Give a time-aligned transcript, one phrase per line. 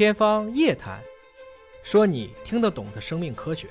[0.00, 0.98] 天方夜谭，
[1.82, 3.68] 说你听得懂的生命科学。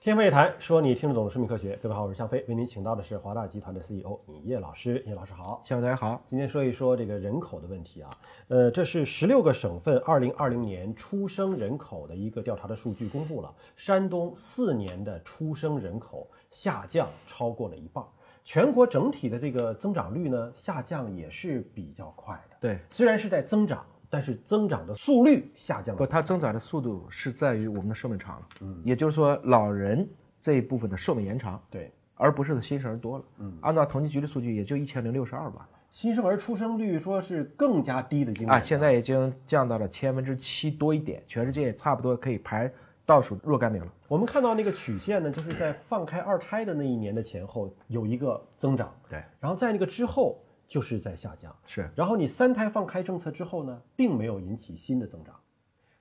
[0.00, 1.78] 天方夜谭，说你听得懂的生命科学。
[1.82, 5.04] 各位好，我是向飞，为您请到的是华大集团的 CEO 尹烨老师。
[5.06, 6.24] 尹老师好，向飞大家好。
[6.26, 8.08] 今天说一说这个人口的问题啊。
[8.48, 13.54] 呃，这是十六个省份二零二零年出生人口的一个调查的数据公布了。
[13.76, 18.02] 山东四年的出生人口下降超过了一半，
[18.42, 22.56] 全国整体的这个增长率呢下降也是比较快的。
[22.58, 25.98] 对，虽然是在增长，但是增长的速率下降了。
[25.98, 30.08] 不，它增长的速度是在于我们的寿命长了，嗯，也就是说老人
[30.40, 35.54] 这一部分的寿命延长，对，而不是新生儿多了，嗯，按照统计局的数据，也就一千零六十二万
[35.90, 42.70] 新生儿出生率说是更加低的啊，现在已经降到了千分之七多一点，全世界差不多可以排
[43.06, 43.90] 倒数若干名了。
[44.06, 55.34] 我们看到那个曲线呢，就是在放开二胎的那一年的前后有一个增长，对，然后在那个之后就是在下降，是，然后你三胎放开政策之后呢，并没有引起新的增长。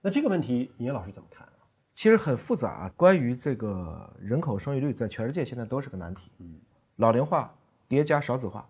[0.01, 1.48] 那这个问题，尹老师怎么看？
[1.93, 2.91] 其实很复杂啊。
[2.95, 6.31] 关于这个人口生育率，在全世界现在都是个难题。
[6.40, 6.55] 嗯，
[6.98, 7.53] 老龄化
[7.87, 8.67] 叠加少子化，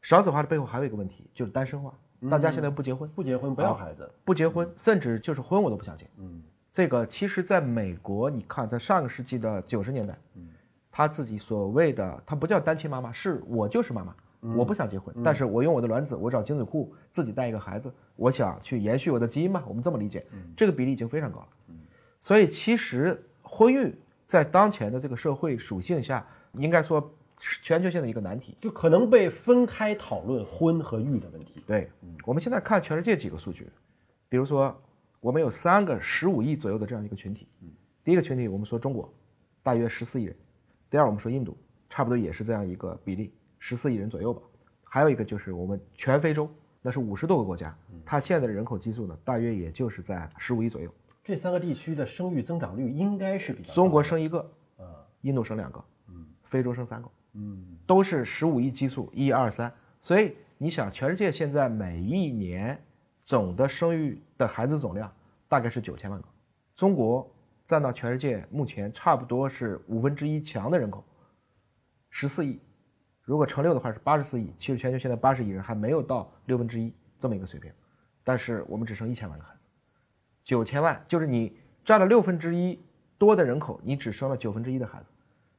[0.00, 1.92] 少子化的背后还有一个问题，就是单身化。
[2.30, 6.06] 大家现在不结婚，不结婚不要孩子，不结婚，甚至就是婚我都不想结。
[6.18, 10.48] 嗯，这个其实在美国，你看，在上个世纪的九十年代，嗯，
[10.88, 14.14] 他自己所谓的他不叫单亲妈妈，是我就是妈妈，
[14.56, 20.26] 我不想结婚，但是我用我的卵子，我找精子库自己带一个孩子，我想去延续我的基因嘛，我们这么理解，
[20.56, 21.48] 这个比例已经非常高了。
[22.20, 23.94] 所以其实婚育
[24.26, 27.00] 在当前的这个社会属性下，应该说
[27.38, 28.56] 是全球性的一个难题。
[28.60, 31.62] 就可能被分开讨论婚和育的问题。
[31.64, 31.88] 对，
[32.26, 33.68] 我们现在看全世界几个数据，
[34.28, 34.76] 比如说
[35.20, 37.46] 我们有三个十五亿左右的这样一个群体。
[38.02, 39.12] 第一个群体我们说中国，
[39.62, 40.34] 大约十四亿人；
[40.90, 41.56] 第二我们说印度，
[41.88, 43.32] 差不多也是这样一个比例，
[43.64, 44.42] 十四亿人左右吧。
[44.82, 46.50] 还有一个就是我们全非洲，
[46.82, 47.72] 那是五十多个国家，
[48.04, 50.92] 它现在的人口基数呢，大约也就是在十五亿左右。
[51.22, 53.72] 这三个地区的生育增长率应该是比较。
[53.72, 54.40] 中国生一个，
[54.78, 54.82] 啊，
[55.20, 59.72] 印度生两个，嗯，非洲生三个，嗯，都是十五亿基数，一二三。
[60.00, 62.76] 所以你想，全世界现在每一年
[63.22, 65.10] 总的生育的孩子总量
[65.48, 66.28] 大概是九千万个，
[66.74, 67.32] 中国
[67.64, 71.04] 占到全世界目前差不多是五分之一强的人口，
[72.10, 72.60] 十四亿，
[73.24, 74.52] 如果乘六的话是八十四亿。
[74.56, 77.70] 其实全球现在八十亿人还没有到六分之一这么一个水平，
[78.24, 79.60] 但是我们只剩一千万个孩子。
[80.42, 82.78] 九千万就是你占了六分之一
[83.16, 85.06] 多的人口，你只生了九分之一的孩子。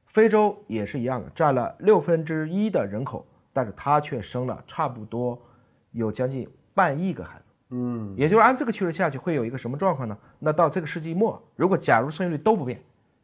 [0.06, 5.40] 非洲也是一样的，占了六分之一的人口，但是他却生了差不多
[5.90, 7.44] 有将近半亿个孩子。
[7.70, 10.16] 嗯，也就是按这个趋势下去，会有一个什么状况呢？
[10.38, 12.80] 那到这个世纪末，如果假如生育率都不变，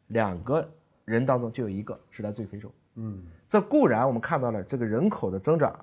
[0.07, 0.69] 两个
[1.05, 2.69] 人当中就有一个是来自于非洲。
[2.95, 5.73] 嗯，这固然我们看到了这个人口的增长，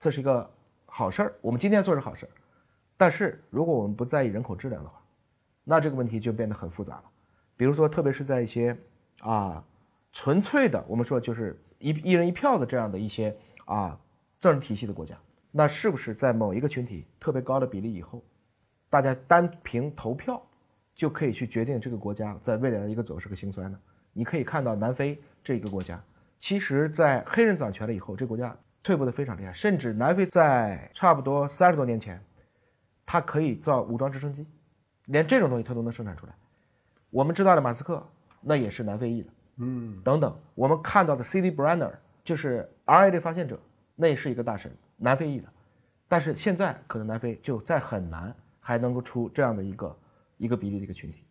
[0.00, 0.48] 这是一个
[0.86, 2.30] 好事儿，我们今天做是好事儿。
[2.96, 5.00] 但是如果我们不在意人口质量的话，
[5.64, 7.04] 那这个问题就变得很复杂了，
[7.56, 8.76] 比如说，特别是在一些
[9.20, 9.62] 啊
[10.12, 13.36] 纯粹的，我们说就是一一人一票的这样的一些
[13.66, 13.98] 啊
[14.40, 15.14] 政治体系的国家，
[15.50, 18.22] 那是不是在某一个群体特别高的比例以后，
[18.88, 20.40] 大家单凭投票
[20.94, 23.78] 就可以去决定这个国家在未来的一个走势和兴衰呢？
[24.12, 26.02] 你可以看到南非这一个国家，
[26.38, 32.22] 其实在黑人掌权了以后，这个国家退步的非常厉害，甚至南非在差不多三十多年前，
[33.04, 34.46] 它可以造武装直升机。
[35.06, 36.32] 连这种东西它都能生产出来，
[37.10, 38.04] 我们知道的马斯克
[38.40, 41.52] 那也是南非裔的，嗯，等等，我们看到的 C.D.
[41.52, 41.92] Brenner
[42.24, 43.12] 就是 R.A.
[43.12, 43.56] 的发现者，
[43.94, 45.48] 那也是一个大神，南非裔的，
[46.08, 49.96] 但是现在可能南非就再很难还能够出这样的一个
[50.38, 51.22] 一个比例的一个群体，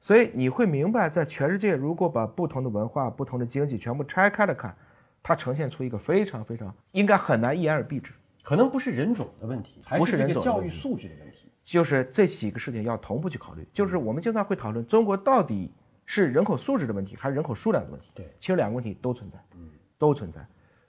[0.00, 4.74] 所以你会明白，在全世界如果把不同的文化、不同的经济全部拆开了看，
[5.22, 8.12] 它呈现出一个非常非常应该很难一言而蔽之，
[8.42, 11.36] 可能不是人种的问题，不是人这个教育素质的问题。
[11.62, 13.64] 就是这几个事情要同步去考虑。
[13.72, 15.70] 就是我们经常会讨论中国到底
[16.06, 18.08] 是人口素质的问题，还是人口数量的问题？
[18.14, 19.68] 对其实两个问题都存在，嗯，
[19.98, 20.44] 都存在。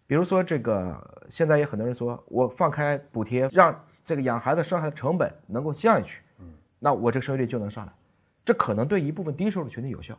[0.08, 6.46] 比如说这个，现在也很多人说我放开补贴，让这个养孩子、生孩子成本能够降下去，嗯，
[6.80, 7.94] 那我这个生育率就能上来。
[8.44, 10.18] 这可能对一部分低收入群体有效。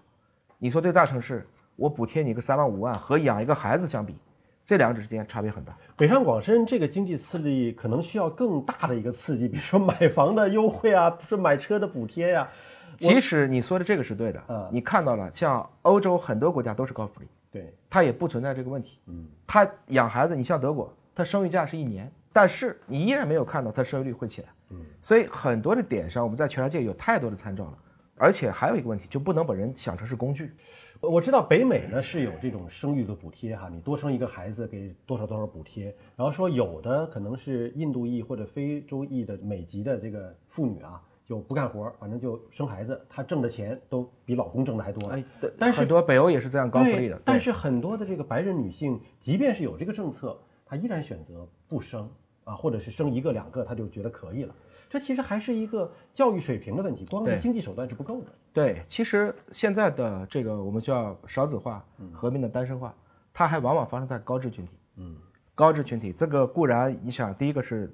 [0.58, 1.46] 你说对大城市，
[1.76, 4.16] 我补贴你个三万五万，和养一个孩子相比，
[4.64, 5.76] 这两者之间差别很大。
[5.96, 12.48] 北上广深这个经济刺激可能需要更大的一个刺激，比如说买房的优惠啊，不是买车的补贴呀、
[12.96, 19.00] 即使你说的这个是对的，嗯你看到了，像欧洲很多国家都是高福利，对，它也不存在这个问题。
[19.06, 24.48] 嗯，它养孩子，你像德国，它生育假是一年，但是你依然没有看到它生育率会起来。
[24.70, 27.78] 嗯，所以很多的点上，我们在全世界有太多的参照了，
[28.16, 30.52] 而且还有一个问题，就不能把人想成是工具。
[31.00, 45.08] 我我知道北美呢是有这种生育的补贴哈，你多生一个孩子给多少多少补贴，然后说有的可能是印度裔或者非洲裔的美籍的这个妇女啊，就不干活，反正就生孩子，她挣的钱都比老公挣的还多。
[45.08, 52.08] 哎，对但是很多北欧也是这样高福利的，，但是很多的这个白人女性，即便是有这个政策，她依然选择不生
[52.44, 54.54] 啊，或者是生一个两个，他就觉得可以了。
[54.88, 58.26] 这其实还是一个教育水平的问题，光是经济手段是不够的。
[58.52, 62.94] 对，其实现在的这个我们叫少子化、和平的单身化，
[63.32, 64.72] 它还往往发生在高知群体。
[64.96, 65.16] 嗯，
[65.54, 67.90] 高知群体这个固然，你想，第一个是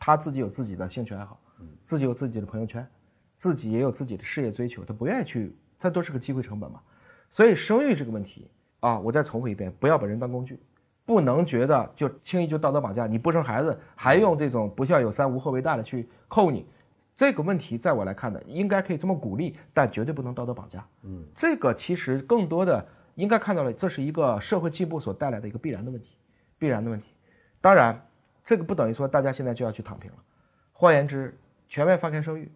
[0.00, 1.38] 他自己有自己的兴趣爱好，
[1.84, 2.84] 自己有自己的朋友圈，
[3.36, 6.80] 自己也有自己的事业追求，他不愿意去，这都是个机会成本嘛。
[7.30, 8.50] 所以生育这个问题
[8.80, 10.58] 啊，我再重复一遍，不要把人当工具，
[11.04, 16.64] 不能觉得就轻易就道德绑架，你不生孩子还用这种不孝有三无后为大的去扣你，
[17.16, 20.86] 这个问题在我来看呢，应该可以这么鼓励，但绝对不能道德绑架。
[21.02, 26.16] 嗯，这个其实更多的应该看到了，这是一个社会进步所带来的一个必然的问题，
[26.58, 27.12] 必然的问题。
[27.60, 28.00] 当然，
[28.44, 30.16] 这个不等于说大家现在就要去躺平了。
[30.72, 31.36] 换言之，
[31.68, 32.50] 全面放开生育，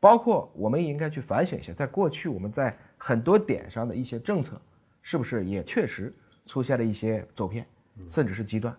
[0.00, 4.60] 包括我们也应该去反省一下，在过去我们在很多点上的一些政策，
[5.02, 6.14] 是不是也确实
[6.46, 7.64] 出现了一些走偏，
[8.08, 8.74] 甚至是极端？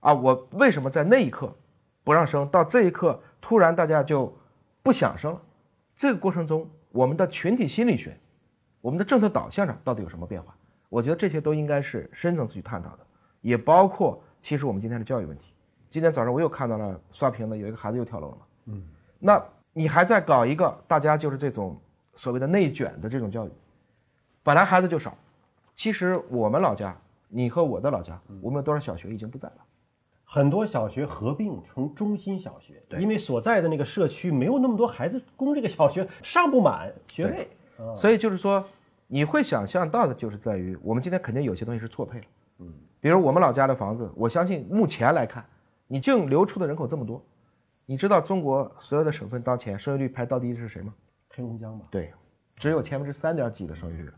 [0.00, 1.54] 啊，我为什么在那一刻
[2.04, 4.32] 不让生，到这一刻突然大家就
[4.82, 5.42] 不想生了？
[5.96, 8.16] 这个过程中，我们的群体心理学，
[8.80, 10.54] 我们的政策导向上到底有什么变化？
[10.88, 12.98] 我觉得这些都应该是深层次去探讨的，
[13.40, 15.52] 也包括其实我们今天的教育问题。
[15.88, 18.42] 今天早上我又看到了刷屏的，有一个孩子又跳楼了嘛。
[18.66, 18.82] 嗯，
[19.18, 19.42] 那
[19.72, 21.80] 你还在搞一个大家就是这种
[22.14, 23.50] 所谓的内卷的这种教育，
[24.42, 25.16] 本来孩子就少，
[25.74, 26.96] 其实我们老家，
[27.28, 29.56] 你和我的老家，我们有多少小学已经不在了。
[30.24, 37.48] 很多小学合并成中心小学，因为所在的那个社区没有那么多孩子供这个小学上不满学位。
[37.94, 38.64] 所以就是说，
[39.06, 42.24] 你会想象到的就是在于，我们今天肯定有些东西是错配了。
[42.58, 45.44] 嗯，比如我们老家的房子，我相信目前来看，
[45.86, 47.22] 你净流出的人口这么多，
[47.84, 50.92] 你知道中国所有的省份当前生育率排到第一的是谁吗？
[51.28, 52.12] 黑龙江嘛，对，
[52.56, 54.10] 只有千分之三点几的生育率。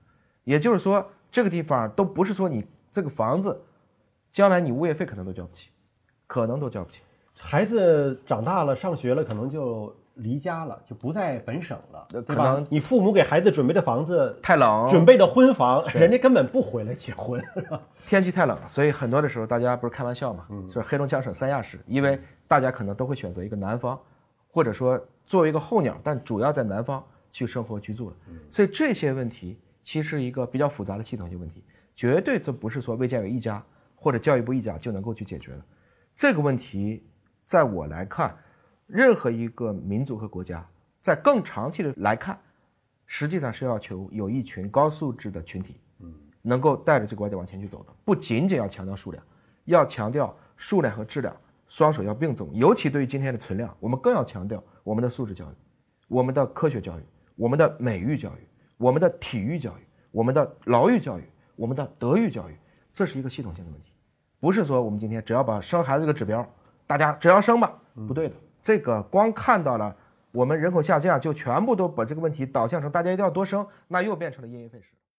[0.44, 2.64] 也就是说，这个地方都不是说你
[2.98, 3.56] 这个房子，
[4.32, 5.68] 将来你物业费可能都交不起，
[6.26, 6.98] 可能都交不起。
[7.38, 12.66] 孩子长大了上学了，可能就离家了，就不在本省了，呃对吧可能？
[12.68, 17.40] 你父母给孩子准备的房子，太冷，准备的婚房，人家根本不回来结婚。
[18.04, 23.96] 天气太冷了，所以很多的时候大家不是开玩笑嘛，就是黑龙江省三亚市，因为大家可能都会选择一个南方，
[24.50, 28.16] 或者说作为一个候鸟，但主要在南方去生活居住了。
[28.50, 31.62] 所以这些问题其实是一个比较复杂的系统性问题，
[31.98, 33.60] 绝对这不是说卫健委一家
[33.96, 35.60] 或者教育部一家就能够去解决的。
[36.14, 37.02] 这个问题，
[37.44, 38.38] 在我来看，
[38.86, 40.64] 任何一个民族和国家
[41.02, 42.38] 在更长期的来看，
[43.04, 45.74] 实际上是要求有一群高素质的群体，
[46.40, 49.20] 能够带着这个国家往前去走的，不仅仅要强调数量，
[49.64, 51.36] 要强调数量和质量
[51.66, 52.48] 双手要并重。
[52.54, 55.54] 尤其对于今天的存量，我们更要强调我们的素质教育、
[56.06, 57.02] 我们的科学教育、
[57.34, 58.46] 我们的美育教育、
[58.76, 61.24] 我们的体育教育、我们的劳育教育、
[61.58, 62.56] 我们的德育教育，
[62.92, 63.92] 这是一个系统性的问题，
[64.38, 66.48] 不是说我们今天只要把生孩子这个指标，
[66.86, 67.76] 大家只要生吧，
[68.06, 68.36] 不对的。
[68.62, 69.94] 这个光看到了
[70.30, 74.88] 我们人口下降，就全部都把这个问题导向成大家一定要多生，那又变成了因噎废食。